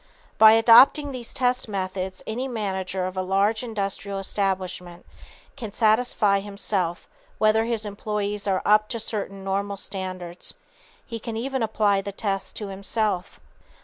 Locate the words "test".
1.31-1.67